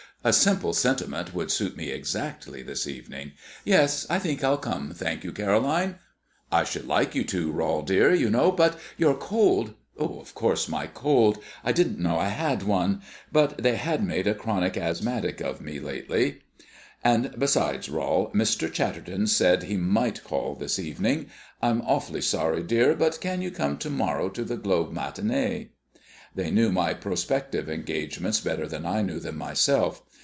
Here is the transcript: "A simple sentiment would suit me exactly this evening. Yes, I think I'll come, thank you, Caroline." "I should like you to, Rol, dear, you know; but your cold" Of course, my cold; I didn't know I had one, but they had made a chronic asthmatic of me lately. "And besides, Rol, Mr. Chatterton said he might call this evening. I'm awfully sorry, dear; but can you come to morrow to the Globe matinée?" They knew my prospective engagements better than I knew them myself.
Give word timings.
"A 0.23 0.31
simple 0.33 0.73
sentiment 0.75 1.33
would 1.33 1.49
suit 1.49 1.75
me 1.75 1.89
exactly 1.89 2.61
this 2.61 2.85
evening. 2.85 3.31
Yes, 3.65 4.05
I 4.07 4.19
think 4.19 4.43
I'll 4.43 4.59
come, 4.59 4.91
thank 4.93 5.23
you, 5.23 5.31
Caroline." 5.31 5.95
"I 6.51 6.63
should 6.63 6.85
like 6.87 7.15
you 7.15 7.23
to, 7.23 7.51
Rol, 7.51 7.81
dear, 7.81 8.13
you 8.13 8.29
know; 8.29 8.51
but 8.51 8.77
your 8.97 9.15
cold" 9.15 9.73
Of 9.97 10.35
course, 10.35 10.69
my 10.69 10.85
cold; 10.85 11.39
I 11.63 11.71
didn't 11.71 11.97
know 11.97 12.17
I 12.19 12.27
had 12.27 12.61
one, 12.61 13.01
but 13.31 13.57
they 13.63 13.77
had 13.77 14.03
made 14.05 14.27
a 14.27 14.35
chronic 14.35 14.77
asthmatic 14.77 15.41
of 15.41 15.59
me 15.59 15.79
lately. 15.79 16.43
"And 17.03 17.33
besides, 17.39 17.89
Rol, 17.89 18.29
Mr. 18.29 18.71
Chatterton 18.71 19.25
said 19.25 19.63
he 19.63 19.75
might 19.75 20.23
call 20.23 20.53
this 20.53 20.77
evening. 20.77 21.31
I'm 21.63 21.81
awfully 21.81 22.21
sorry, 22.21 22.61
dear; 22.61 22.93
but 22.93 23.19
can 23.21 23.41
you 23.41 23.49
come 23.49 23.75
to 23.79 23.89
morrow 23.89 24.29
to 24.29 24.43
the 24.43 24.57
Globe 24.57 24.93
matinée?" 24.93 25.69
They 26.33 26.49
knew 26.49 26.71
my 26.71 26.93
prospective 26.93 27.67
engagements 27.69 28.39
better 28.39 28.65
than 28.65 28.85
I 28.85 29.01
knew 29.01 29.19
them 29.19 29.37
myself. 29.37 30.01